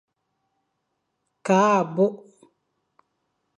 [1.45, 2.19] Kakh abôkh.